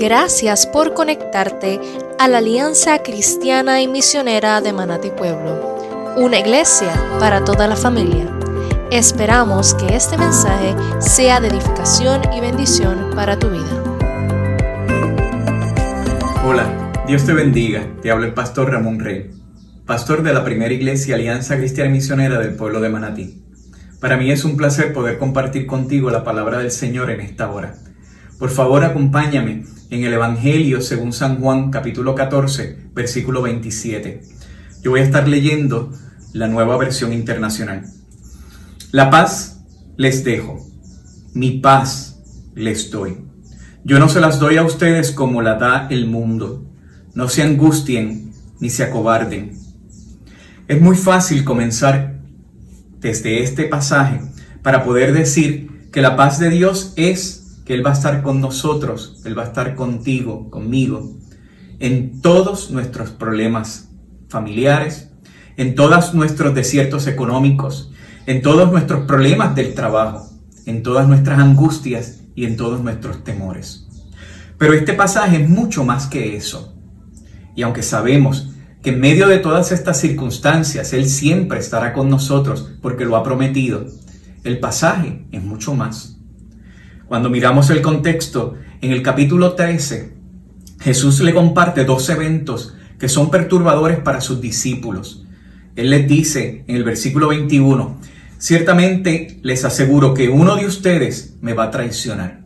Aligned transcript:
Gracias 0.00 0.66
por 0.66 0.94
conectarte 0.94 1.78
a 2.18 2.26
la 2.26 2.38
Alianza 2.38 3.02
Cristiana 3.02 3.82
y 3.82 3.86
Misionera 3.86 4.62
de 4.62 4.72
Manati 4.72 5.10
Pueblo, 5.10 6.14
una 6.16 6.38
iglesia 6.38 6.90
para 7.18 7.44
toda 7.44 7.68
la 7.68 7.76
familia. 7.76 8.26
Esperamos 8.90 9.74
que 9.74 9.94
este 9.94 10.16
mensaje 10.16 10.74
sea 11.00 11.38
de 11.40 11.48
edificación 11.48 12.22
y 12.32 12.40
bendición 12.40 13.10
para 13.14 13.38
tu 13.38 13.50
vida. 13.50 13.84
Hola, 16.46 17.04
Dios 17.06 17.26
te 17.26 17.34
bendiga. 17.34 17.86
Te 18.00 18.10
habla 18.10 18.24
el 18.24 18.32
pastor 18.32 18.70
Ramón 18.70 19.00
Rey, 19.00 19.32
pastor 19.84 20.22
de 20.22 20.32
la 20.32 20.42
primera 20.42 20.72
iglesia 20.72 21.16
Alianza 21.16 21.58
Cristiana 21.58 21.90
y 21.90 21.92
Misionera 21.92 22.38
del 22.38 22.54
pueblo 22.54 22.80
de 22.80 22.88
Manatí. 22.88 23.44
Para 24.00 24.16
mí 24.16 24.30
es 24.30 24.46
un 24.46 24.56
placer 24.56 24.94
poder 24.94 25.18
compartir 25.18 25.66
contigo 25.66 26.08
la 26.08 26.24
palabra 26.24 26.56
del 26.56 26.70
Señor 26.70 27.10
en 27.10 27.20
esta 27.20 27.50
hora. 27.50 27.74
Por 28.40 28.48
favor, 28.48 28.84
acompáñame 28.84 29.66
en 29.90 30.02
el 30.02 30.14
Evangelio 30.14 30.80
según 30.80 31.12
San 31.12 31.40
Juan 31.42 31.70
capítulo 31.70 32.14
14, 32.14 32.88
versículo 32.94 33.42
27. 33.42 34.22
Yo 34.82 34.92
voy 34.92 35.00
a 35.00 35.04
estar 35.04 35.28
leyendo 35.28 35.92
la 36.32 36.48
nueva 36.48 36.78
versión 36.78 37.12
internacional. 37.12 37.84
La 38.92 39.10
paz 39.10 39.60
les 39.98 40.24
dejo, 40.24 40.66
mi 41.34 41.58
paz 41.58 42.22
les 42.54 42.90
doy. 42.90 43.18
Yo 43.84 43.98
no 43.98 44.08
se 44.08 44.20
las 44.20 44.38
doy 44.38 44.56
a 44.56 44.62
ustedes 44.62 45.10
como 45.10 45.42
la 45.42 45.56
da 45.56 45.86
el 45.90 46.06
mundo. 46.06 46.64
No 47.12 47.28
se 47.28 47.42
angustien 47.42 48.32
ni 48.58 48.70
se 48.70 48.84
acobarden. 48.84 49.52
Es 50.66 50.80
muy 50.80 50.96
fácil 50.96 51.44
comenzar 51.44 52.22
desde 53.00 53.42
este 53.42 53.64
pasaje 53.64 54.22
para 54.62 54.82
poder 54.82 55.12
decir 55.12 55.90
que 55.92 56.00
la 56.00 56.16
paz 56.16 56.38
de 56.38 56.48
Dios 56.48 56.94
es 56.96 57.39
que 57.70 57.74
Él 57.74 57.86
va 57.86 57.90
a 57.90 57.92
estar 57.92 58.20
con 58.24 58.40
nosotros, 58.40 59.22
Él 59.24 59.38
va 59.38 59.44
a 59.44 59.46
estar 59.46 59.76
contigo, 59.76 60.50
conmigo, 60.50 61.14
en 61.78 62.20
todos 62.20 62.72
nuestros 62.72 63.10
problemas 63.10 63.90
familiares, 64.28 65.12
en 65.56 65.76
todos 65.76 66.12
nuestros 66.12 66.52
desiertos 66.52 67.06
económicos, 67.06 67.92
en 68.26 68.42
todos 68.42 68.72
nuestros 68.72 69.06
problemas 69.06 69.54
del 69.54 69.72
trabajo, 69.74 70.28
en 70.66 70.82
todas 70.82 71.06
nuestras 71.06 71.38
angustias 71.38 72.22
y 72.34 72.44
en 72.44 72.56
todos 72.56 72.80
nuestros 72.82 73.22
temores. 73.22 73.86
Pero 74.58 74.74
este 74.74 74.94
pasaje 74.94 75.40
es 75.40 75.48
mucho 75.48 75.84
más 75.84 76.08
que 76.08 76.34
eso. 76.34 76.74
Y 77.54 77.62
aunque 77.62 77.84
sabemos 77.84 78.50
que 78.82 78.90
en 78.90 78.98
medio 78.98 79.28
de 79.28 79.38
todas 79.38 79.70
estas 79.70 80.00
circunstancias 80.00 80.92
Él 80.92 81.08
siempre 81.08 81.60
estará 81.60 81.92
con 81.92 82.10
nosotros 82.10 82.68
porque 82.82 83.04
lo 83.04 83.14
ha 83.14 83.22
prometido, 83.22 83.86
el 84.42 84.58
pasaje 84.58 85.24
es 85.30 85.44
mucho 85.44 85.76
más. 85.76 86.16
Cuando 87.10 87.28
miramos 87.28 87.68
el 87.70 87.82
contexto, 87.82 88.54
en 88.80 88.92
el 88.92 89.02
capítulo 89.02 89.54
13, 89.54 90.12
Jesús 90.78 91.18
le 91.22 91.34
comparte 91.34 91.84
dos 91.84 92.08
eventos 92.08 92.76
que 93.00 93.08
son 93.08 93.32
perturbadores 93.32 93.98
para 93.98 94.20
sus 94.20 94.40
discípulos. 94.40 95.26
Él 95.74 95.90
les 95.90 96.06
dice 96.06 96.62
en 96.68 96.76
el 96.76 96.84
versículo 96.84 97.26
21, 97.30 97.98
ciertamente 98.38 99.40
les 99.42 99.64
aseguro 99.64 100.14
que 100.14 100.28
uno 100.28 100.54
de 100.54 100.66
ustedes 100.66 101.36
me 101.40 101.52
va 101.52 101.64
a 101.64 101.70
traicionar. 101.72 102.44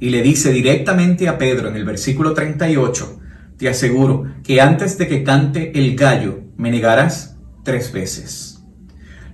Y 0.00 0.10
le 0.10 0.20
dice 0.22 0.50
directamente 0.50 1.28
a 1.28 1.38
Pedro 1.38 1.68
en 1.68 1.76
el 1.76 1.84
versículo 1.84 2.34
38, 2.34 3.20
te 3.56 3.68
aseguro 3.68 4.24
que 4.42 4.60
antes 4.60 4.98
de 4.98 5.06
que 5.06 5.22
cante 5.22 5.78
el 5.78 5.94
gallo 5.94 6.40
me 6.56 6.72
negarás 6.72 7.36
tres 7.62 7.92
veces. 7.92 8.64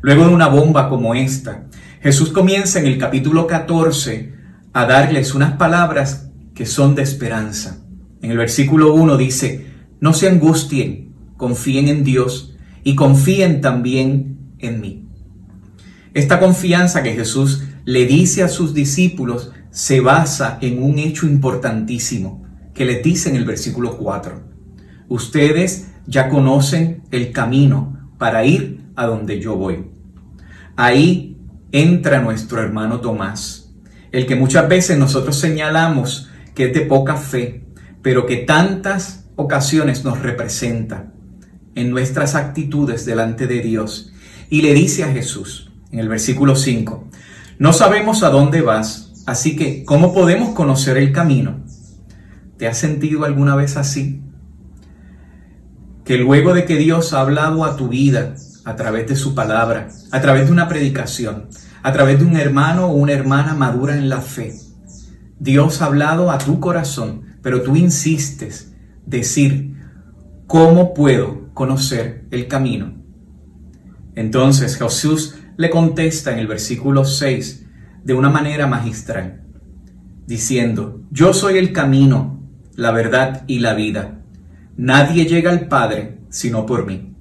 Luego 0.03 0.27
de 0.29 0.35
una 0.35 0.49
bomba 0.49 0.91
como 0.91 1.15
esta, 1.15 1.69
Jesús 2.03 2.29
comienza 2.29 2.79
en 2.79 2.85
el 2.85 2.99
capítulo 2.99 3.47
14 3.47 4.37
a 4.73 4.87
darles 4.87 5.35
unas 5.35 5.55
palabras 5.55 6.31
que 6.55 6.67
son 6.67 6.95
de 6.95 7.03
esperanza. 7.03 7.79
En 8.21 8.31
el 8.31 8.37
versículo 8.37 8.95
1 8.95 9.17
dice, 9.17 9.67
no 10.01 10.13
se 10.13 10.29
angustien, 10.29 11.15
confíen 11.37 11.89
en 11.89 12.05
Dios 12.05 12.57
y 12.85 12.95
confíen 12.95 13.61
también 13.61 14.55
en 14.59 14.81
mí. 14.81 15.09
Esta 16.15 16.41
confianza 16.41 17.03
que 17.03 17.15
Jesús 17.15 17.63
le 17.85 18.07
dice 18.07 18.43
a 18.43 18.49
sus 18.49 18.75
discípulos 18.75 19.53
se 19.71 20.01
basa 20.01 20.59
en 20.61 20.83
un 20.83 20.99
hecho 20.99 21.27
importantísimo 21.27 22.45
que 22.75 22.85
les 22.85 23.03
dice 23.03 23.29
en 23.29 23.37
el 23.37 23.45
versículo 23.45 23.97
4. 23.97 24.43
Ustedes 25.09 25.89
ya 26.07 26.29
conocen 26.29 27.03
el 27.11 27.33
camino 27.33 28.11
para 28.19 28.45
ir 28.45 28.85
a 28.97 29.07
donde 29.07 29.41
yo 29.41 29.57
voy. 29.57 29.87
Ahí 30.77 31.37
entra 31.73 32.21
nuestro 32.21 32.61
hermano 32.61 33.01
Tomás 33.01 33.68
el 34.13 34.27
que 34.27 34.37
muchas 34.37 34.69
veces 34.69 34.99
nosotros 34.99 35.39
señalamos 35.39 36.29
que 36.55 36.67
es 36.67 36.75
de 36.75 36.81
poca 36.83 37.17
fe, 37.17 37.65
pero 38.03 38.27
que 38.27 38.39
tantas 38.39 39.27
ocasiones 39.37 40.05
nos 40.05 40.21
representa 40.21 41.13
en 41.75 41.91
nuestras 41.91 42.35
actitudes 42.35 43.05
delante 43.05 43.47
de 43.47 43.61
Dios. 43.61 44.13
Y 44.51 44.63
le 44.63 44.75
dice 44.75 45.05
a 45.05 45.13
Jesús 45.13 45.71
en 45.93 46.01
el 46.01 46.09
versículo 46.09 46.57
5, 46.57 47.09
no 47.59 47.73
sabemos 47.73 48.23
a 48.23 48.31
dónde 48.31 48.63
vas, 48.63 49.13
así 49.27 49.57
que 49.57 49.85
¿cómo 49.85 50.13
podemos 50.13 50.55
conocer 50.55 50.97
el 50.97 51.13
camino? 51.13 51.61
¿Te 52.57 52.67
has 52.67 52.79
sentido 52.79 53.25
alguna 53.25 53.55
vez 53.55 53.77
así? 53.77 54.21
Que 56.05 56.17
luego 56.17 56.55
de 56.55 56.65
que 56.65 56.77
Dios 56.77 57.13
ha 57.13 57.21
hablado 57.21 57.65
a 57.65 57.77
tu 57.77 57.89
vida 57.89 58.35
a 58.65 58.77
través 58.77 59.07
de 59.07 59.17
su 59.17 59.35
palabra, 59.35 59.89
a 60.11 60.21
través 60.21 60.47
de 60.47 60.53
una 60.53 60.69
predicación, 60.69 61.49
a 61.83 61.93
través 61.93 62.19
de 62.19 62.25
un 62.25 62.37
hermano 62.37 62.87
o 62.87 62.95
una 62.95 63.13
hermana 63.13 63.55
madura 63.55 63.97
en 63.97 64.09
la 64.09 64.21
fe. 64.21 64.55
Dios 65.39 65.81
ha 65.81 65.87
hablado 65.87 66.31
a 66.31 66.39
tu 66.39 66.61
corazón, 66.61 67.37
pero 67.43 67.63
tú 67.63 67.77
insistes 67.77 68.75
decir, 69.07 69.77
¿cómo 70.47 70.95
puedo 70.95 71.53
conocer 71.55 72.27
el 72.31 72.49
camino? 72.49 72.95
Entonces 74.15 74.77
Jesús 74.77 75.37
le 75.57 75.71
contesta 75.71 76.33
en 76.33 76.41
el 76.41 76.47
versículo 76.47 77.05
6 77.05 77.67
de 78.05 78.15
una 78.15 78.31
manera 78.31 78.67
magistral, 78.67 79.43
diciendo, 80.27 81.03
yo 81.11 81.33
soy 81.33 81.59
el 81.59 81.73
camino, 81.73 82.43
la 82.75 82.91
verdad 82.91 83.45
y 83.47 83.61
la 83.61 83.75
vida. 83.75 84.21
Nadie 84.77 85.27
llega 85.27 85.51
al 85.51 85.69
Padre 85.69 86.19
sino 86.31 86.67
por 86.67 86.87
mí. 86.87 87.15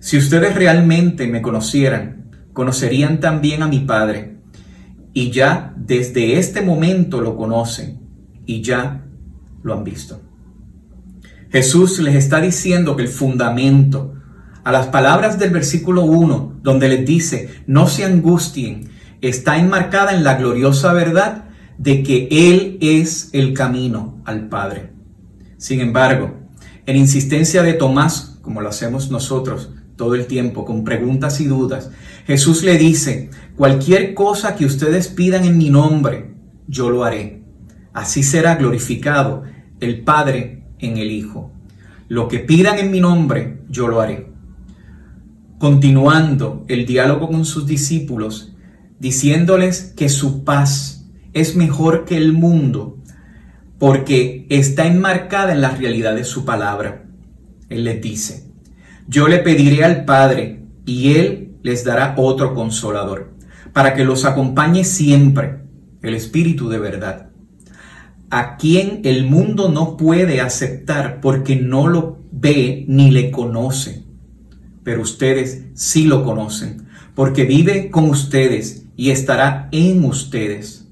Si 0.00 0.16
ustedes 0.16 0.54
realmente 0.54 1.26
me 1.26 1.42
conocieran, 1.42 2.27
conocerían 2.58 3.20
también 3.20 3.62
a 3.62 3.68
mi 3.68 3.78
Padre, 3.78 4.38
y 5.12 5.30
ya 5.30 5.72
desde 5.76 6.40
este 6.40 6.60
momento 6.60 7.20
lo 7.20 7.36
conocen 7.36 8.00
y 8.46 8.62
ya 8.62 9.04
lo 9.62 9.74
han 9.74 9.84
visto. 9.84 10.20
Jesús 11.52 12.00
les 12.00 12.16
está 12.16 12.40
diciendo 12.40 12.96
que 12.96 13.02
el 13.02 13.08
fundamento, 13.08 14.12
a 14.64 14.72
las 14.72 14.88
palabras 14.88 15.38
del 15.38 15.50
versículo 15.50 16.02
1, 16.02 16.58
donde 16.60 16.88
les 16.88 17.06
dice, 17.06 17.48
no 17.68 17.86
se 17.86 18.04
angustien, 18.04 18.90
está 19.20 19.56
enmarcada 19.58 20.12
en 20.12 20.24
la 20.24 20.34
gloriosa 20.34 20.92
verdad 20.92 21.44
de 21.78 22.02
que 22.02 22.26
Él 22.32 22.76
es 22.80 23.30
el 23.34 23.54
camino 23.54 24.20
al 24.24 24.48
Padre. 24.48 24.90
Sin 25.58 25.78
embargo, 25.78 26.34
en 26.86 26.96
insistencia 26.96 27.62
de 27.62 27.74
Tomás, 27.74 28.40
como 28.42 28.62
lo 28.62 28.68
hacemos 28.68 29.12
nosotros, 29.12 29.70
todo 29.98 30.14
el 30.14 30.26
tiempo 30.26 30.64
con 30.64 30.84
preguntas 30.84 31.40
y 31.42 31.46
dudas. 31.46 31.90
Jesús 32.26 32.62
le 32.62 32.78
dice, 32.78 33.28
cualquier 33.56 34.14
cosa 34.14 34.54
que 34.54 34.64
ustedes 34.64 35.08
pidan 35.08 35.44
en 35.44 35.58
mi 35.58 35.68
nombre, 35.68 36.34
yo 36.68 36.88
lo 36.88 37.04
haré. 37.04 37.42
Así 37.92 38.22
será 38.22 38.54
glorificado 38.54 39.42
el 39.80 40.02
Padre 40.02 40.62
en 40.78 40.96
el 40.96 41.10
Hijo. 41.10 41.52
Lo 42.08 42.28
que 42.28 42.38
pidan 42.38 42.78
en 42.78 42.92
mi 42.92 43.00
nombre, 43.00 43.64
yo 43.68 43.88
lo 43.88 44.00
haré. 44.00 44.28
Continuando 45.58 46.64
el 46.68 46.86
diálogo 46.86 47.28
con 47.28 47.44
sus 47.44 47.66
discípulos, 47.66 48.54
diciéndoles 49.00 49.94
que 49.96 50.08
su 50.08 50.44
paz 50.44 51.08
es 51.32 51.56
mejor 51.56 52.04
que 52.04 52.16
el 52.16 52.32
mundo, 52.32 52.98
porque 53.80 54.46
está 54.48 54.86
enmarcada 54.86 55.52
en 55.52 55.60
la 55.60 55.70
realidad 55.70 56.14
de 56.14 56.24
su 56.24 56.44
palabra. 56.44 57.04
Él 57.68 57.82
les 57.82 58.00
dice, 58.00 58.47
yo 59.08 59.26
le 59.26 59.38
pediré 59.38 59.84
al 59.84 60.04
Padre 60.04 60.66
y 60.84 61.14
Él 61.14 61.56
les 61.62 61.82
dará 61.82 62.14
otro 62.18 62.54
consolador, 62.54 63.32
para 63.72 63.94
que 63.94 64.04
los 64.04 64.26
acompañe 64.26 64.84
siempre, 64.84 65.62
el 66.02 66.14
Espíritu 66.14 66.68
de 66.68 66.78
verdad, 66.78 67.30
a 68.28 68.58
quien 68.58 69.00
el 69.04 69.24
mundo 69.24 69.70
no 69.70 69.96
puede 69.96 70.42
aceptar 70.42 71.20
porque 71.22 71.56
no 71.56 71.88
lo 71.88 72.18
ve 72.30 72.84
ni 72.86 73.10
le 73.10 73.30
conoce. 73.30 74.04
Pero 74.84 75.00
ustedes 75.00 75.64
sí 75.72 76.04
lo 76.04 76.22
conocen, 76.22 76.86
porque 77.14 77.44
vive 77.44 77.90
con 77.90 78.10
ustedes 78.10 78.84
y 78.94 79.10
estará 79.10 79.70
en 79.72 80.04
ustedes. 80.04 80.86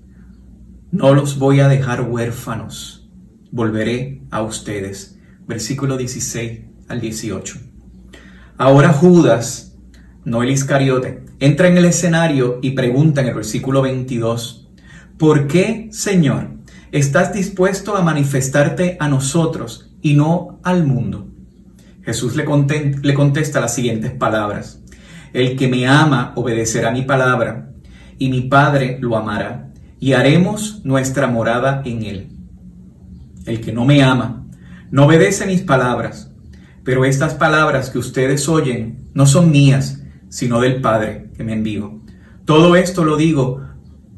No 0.90 1.14
los 1.14 1.38
voy 1.38 1.60
a 1.60 1.69
dejar 1.69 2.00
huérfanos, 2.00 3.10
volveré 3.50 4.22
a 4.30 4.40
ustedes. 4.40 5.19
Versículo 5.46 5.98
16 5.98 6.60
al 6.88 7.00
18. 7.02 7.75
Ahora 8.58 8.94
Judas, 8.94 9.76
no 10.25 10.43
el 10.43 10.49
Iscariote, 10.49 11.23
entra 11.41 11.69
en 11.69 11.76
el 11.76 11.85
escenario 11.85 12.58
y 12.62 12.70
pregunta 12.70 13.20
en 13.20 13.29
el 13.29 13.35
versículo 13.35 13.82
22, 13.82 14.70
¿por 15.19 15.47
qué, 15.47 15.88
Señor, 15.93 16.53
¿estás 16.91 17.35
dispuesto 17.35 17.97
a 17.97 18.03
manifestarte 18.03 18.97
a 18.99 19.08
nosotros 19.08 19.93
y 20.00 20.14
no 20.14 20.58
al 20.62 20.87
mundo? 20.87 21.29
Jesús 22.03 22.35
le, 22.35 22.47
le 23.03 23.14
contesta 23.14 23.61
las 23.61 23.75
siguientes 23.75 24.12
palabras. 24.12 24.81
El 25.35 25.55
que 25.56 25.69
me 25.69 25.87
ama 25.87 26.32
obedecerá 26.35 26.91
mi 26.93 27.03
palabra, 27.03 27.73
y 28.19 28.31
mi 28.31 28.41
Padre 28.41 28.97
lo 29.03 29.19
amará, 29.19 29.69
y 30.00 30.14
haremos 30.14 30.82
nuestra 30.82 31.26
morada 31.26 31.82
en 31.85 32.03
él. 32.05 32.29
El 33.44 33.61
que 33.61 33.75
no 33.75 33.85
me 33.85 34.03
ama, 34.03 34.47
no 34.91 35.05
obedece 35.05 35.44
mis 35.44 35.61
palabras, 35.61 36.32
pero 36.86 37.04
estas 37.04 37.34
palabras 37.34 37.90
que 37.90 37.98
ustedes 37.98 38.48
oyen 38.48 39.08
no 39.12 39.26
son 39.26 39.50
mías, 39.50 40.04
sino 40.28 40.60
del 40.60 40.80
Padre 40.80 41.30
que 41.36 41.42
me 41.42 41.52
envió. 41.52 42.00
Todo 42.44 42.76
esto 42.76 43.04
lo 43.04 43.16
digo 43.16 43.60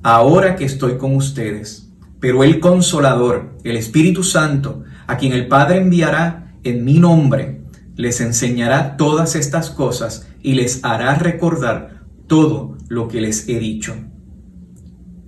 ahora 0.02 0.54
que 0.54 0.66
estoy 0.66 0.98
con 0.98 1.16
ustedes, 1.16 1.90
pero 2.20 2.44
el 2.44 2.60
consolador, 2.60 3.56
el 3.64 3.78
Espíritu 3.78 4.22
Santo, 4.22 4.84
a 5.06 5.16
quien 5.16 5.32
el 5.32 5.48
Padre 5.48 5.78
enviará 5.78 6.58
en 6.62 6.84
mi 6.84 6.98
nombre, 6.98 7.62
les 7.96 8.20
enseñará 8.20 8.98
todas 8.98 9.34
estas 9.34 9.70
cosas 9.70 10.28
y 10.42 10.52
les 10.52 10.84
hará 10.84 11.14
recordar 11.14 12.02
todo 12.26 12.76
lo 12.88 13.08
que 13.08 13.22
les 13.22 13.48
he 13.48 13.58
dicho. 13.58 13.94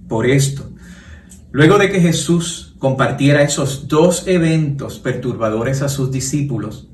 Por 0.09 0.27
esto, 0.27 0.69
luego 1.53 1.79
de 1.79 1.91
que 1.91 2.03
Jesús 2.03 2.77
compartiera 2.79 3.41
esos 3.41 3.89
dos 3.89 4.27
eventos 4.27 4.99
perturbadores 4.99 5.81
a 5.81 5.89
sus 5.89 6.11
discípulos, 6.11 6.90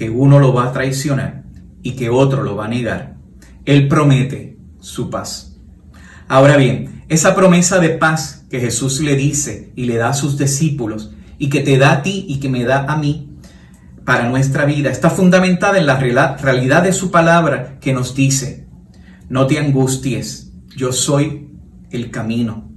que 0.00 0.08
uno 0.08 0.38
lo 0.38 0.54
va 0.54 0.64
a 0.64 0.72
traicionar 0.72 1.42
y 1.82 1.90
que 1.90 2.08
otro 2.08 2.42
lo 2.42 2.56
va 2.56 2.64
a 2.64 2.68
negar, 2.68 3.16
Él 3.66 3.86
promete 3.86 4.56
su 4.80 5.10
paz. 5.10 5.58
Ahora 6.26 6.56
bien, 6.56 7.04
esa 7.10 7.34
promesa 7.34 7.80
de 7.80 7.90
paz 7.90 8.46
que 8.48 8.60
Jesús 8.60 9.02
le 9.02 9.14
dice 9.14 9.74
y 9.76 9.84
le 9.84 9.96
da 9.96 10.08
a 10.08 10.14
sus 10.14 10.38
discípulos 10.38 11.12
y 11.36 11.50
que 11.50 11.60
te 11.60 11.76
da 11.76 11.92
a 11.92 12.02
ti 12.02 12.24
y 12.26 12.40
que 12.40 12.48
me 12.48 12.64
da 12.64 12.86
a 12.90 12.96
mí, 12.96 13.36
para 14.06 14.26
nuestra 14.30 14.64
vida 14.64 14.88
está 14.88 15.10
fundamentada 15.10 15.76
en 15.76 15.84
la 15.84 15.98
realidad 15.98 16.82
de 16.82 16.94
su 16.94 17.10
palabra 17.10 17.78
que 17.78 17.92
nos 17.92 18.14
dice, 18.14 18.66
no 19.28 19.46
te 19.46 19.58
angusties, 19.58 20.50
yo 20.74 20.94
soy 20.94 21.50
el 21.90 22.10
camino. 22.10 22.70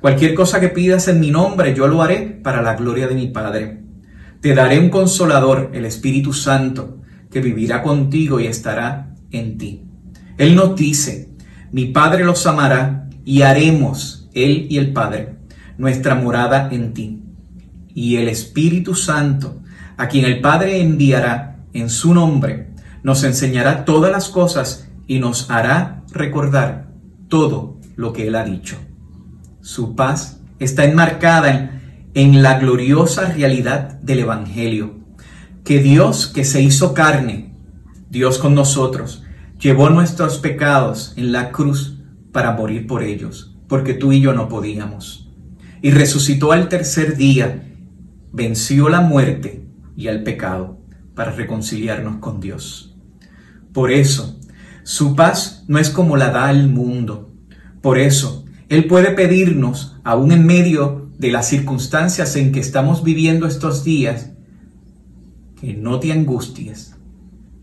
Cualquier 0.00 0.34
cosa 0.34 0.58
que 0.58 0.70
pidas 0.70 1.06
en 1.06 1.20
mi 1.20 1.30
nombre, 1.30 1.72
yo 1.72 1.86
lo 1.86 2.02
haré 2.02 2.40
para 2.42 2.62
la 2.62 2.74
gloria 2.74 3.06
de 3.06 3.14
mi 3.14 3.28
Padre. 3.28 3.83
Te 4.44 4.54
daré 4.54 4.78
un 4.78 4.90
consolador, 4.90 5.70
el 5.72 5.86
Espíritu 5.86 6.34
Santo, 6.34 6.98
que 7.30 7.40
vivirá 7.40 7.82
contigo 7.82 8.40
y 8.40 8.46
estará 8.46 9.14
en 9.30 9.56
ti. 9.56 9.84
Él 10.36 10.54
nos 10.54 10.76
dice, 10.76 11.30
mi 11.72 11.86
Padre 11.86 12.24
los 12.24 12.46
amará 12.46 13.08
y 13.24 13.40
haremos, 13.40 14.28
Él 14.34 14.66
y 14.68 14.76
el 14.76 14.92
Padre, 14.92 15.36
nuestra 15.78 16.14
morada 16.14 16.68
en 16.70 16.92
ti. 16.92 17.22
Y 17.94 18.16
el 18.16 18.28
Espíritu 18.28 18.94
Santo 18.94 19.62
a 19.96 20.08
quien 20.08 20.26
el 20.26 20.42
Padre 20.42 20.82
enviará 20.82 21.64
en 21.72 21.88
su 21.88 22.12
nombre, 22.12 22.68
nos 23.02 23.24
enseñará 23.24 23.86
todas 23.86 24.12
las 24.12 24.28
cosas 24.28 24.90
y 25.06 25.20
nos 25.20 25.50
hará 25.50 26.02
recordar 26.12 26.90
todo 27.28 27.78
lo 27.96 28.12
que 28.12 28.28
Él 28.28 28.34
ha 28.34 28.44
dicho. 28.44 28.76
Su 29.62 29.96
paz 29.96 30.42
está 30.58 30.84
enmarcada 30.84 31.50
en, 31.50 31.83
la 32.14 32.60
gloriosa 32.60 33.32
realidad 33.32 34.00
del 34.00 34.20
Evangelio, 34.20 34.94
que 35.64 35.80
Dios 35.80 36.28
que 36.28 36.44
se 36.44 36.62
hizo 36.62 36.94
carne, 36.94 37.54
Dios 38.08 38.38
con 38.38 38.54
nosotros, 38.54 39.24
llevó 39.58 39.90
nuestros 39.90 40.38
pecados 40.38 41.12
en 41.16 41.32
la 41.32 41.50
cruz 41.50 41.98
para 42.30 42.52
morir 42.52 42.86
por 42.86 43.02
ellos, 43.02 43.56
porque 43.66 43.94
tú 43.94 44.12
y 44.12 44.20
yo 44.20 44.32
no 44.32 44.48
podíamos. 44.48 45.28
Y 45.82 45.90
resucitó 45.90 46.52
al 46.52 46.68
tercer 46.68 47.16
día, 47.16 47.64
venció 48.32 48.88
la 48.88 49.00
muerte 49.00 49.66
y 49.96 50.06
al 50.06 50.22
pecado 50.22 50.78
para 51.16 51.32
reconciliarnos 51.32 52.18
con 52.18 52.38
Dios. 52.40 52.94
Por 53.72 53.90
eso, 53.90 54.38
su 54.84 55.16
paz 55.16 55.64
no 55.66 55.78
es 55.78 55.90
como 55.90 56.16
la 56.16 56.30
da 56.30 56.50
el 56.50 56.68
mundo. 56.68 57.32
Por 57.80 57.98
eso, 57.98 58.44
Él 58.68 58.86
puede 58.86 59.10
pedirnos, 59.10 59.96
aún 60.04 60.30
en 60.30 60.46
medio 60.46 61.03
de 61.18 61.30
las 61.30 61.48
circunstancias 61.48 62.36
en 62.36 62.52
que 62.52 62.60
estamos 62.60 63.04
viviendo 63.04 63.46
estos 63.46 63.84
días, 63.84 64.30
que 65.60 65.74
no 65.74 66.00
te 66.00 66.12
angusties, 66.12 66.94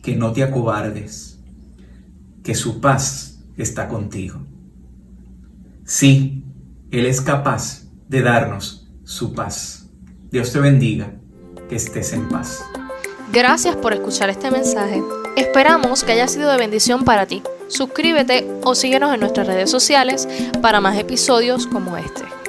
que 0.01 0.15
no 0.15 0.31
te 0.31 0.43
acobardes, 0.43 1.39
que 2.43 2.55
su 2.55 2.81
paz 2.81 3.39
está 3.57 3.87
contigo. 3.87 4.45
Sí, 5.85 6.43
Él 6.91 7.05
es 7.05 7.21
capaz 7.21 7.83
de 8.07 8.21
darnos 8.21 8.89
su 9.03 9.33
paz. 9.33 9.89
Dios 10.31 10.51
te 10.53 10.59
bendiga 10.59 11.13
que 11.69 11.75
estés 11.75 12.13
en 12.13 12.29
paz. 12.29 12.63
Gracias 13.31 13.75
por 13.75 13.93
escuchar 13.93 14.29
este 14.29 14.51
mensaje. 14.51 15.01
Esperamos 15.35 16.03
que 16.03 16.13
haya 16.13 16.27
sido 16.27 16.49
de 16.49 16.57
bendición 16.57 17.03
para 17.03 17.25
ti. 17.25 17.43
Suscríbete 17.67 18.45
o 18.63 18.75
síguenos 18.75 19.13
en 19.13 19.21
nuestras 19.21 19.47
redes 19.47 19.71
sociales 19.71 20.27
para 20.61 20.81
más 20.81 20.97
episodios 20.97 21.67
como 21.67 21.95
este. 21.95 22.40